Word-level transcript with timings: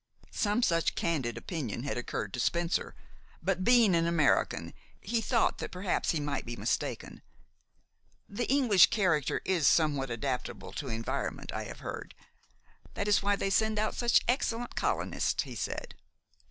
Some 0.31 0.63
such 0.63 0.95
candid 0.95 1.37
opinion 1.37 1.83
had 1.83 1.95
occurred 1.95 2.33
to 2.33 2.39
Spencer; 2.39 2.95
but, 3.43 3.63
being 3.63 3.93
an 3.93 4.07
American, 4.07 4.73
he 4.99 5.21
thought 5.21 5.59
that 5.59 5.69
perhaps 5.71 6.09
he 6.09 6.19
might 6.19 6.43
be 6.43 6.55
mistaken. 6.55 7.21
"The 8.27 8.49
English 8.51 8.87
character 8.89 9.41
is 9.45 9.67
somewhat 9.67 10.09
adaptable 10.09 10.71
to 10.71 10.87
environment, 10.89 11.51
I 11.51 11.65
have 11.65 11.81
heard. 11.81 12.15
That 12.95 13.07
is 13.07 13.21
why 13.21 13.35
you 13.35 13.51
send 13.51 13.77
out 13.77 13.93
such 13.93 14.21
excellent 14.27 14.73
colonists," 14.75 15.43
he 15.43 15.53
said. 15.53 15.93